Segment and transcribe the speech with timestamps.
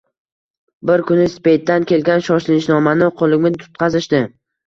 [0.89, 4.23] Bir kuni Speytdan kelgan shoshilinchnomani qo`limga tutqazishdi